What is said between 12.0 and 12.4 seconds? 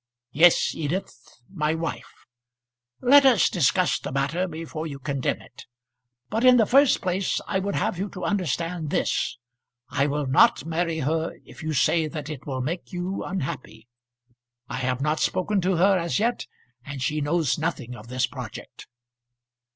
that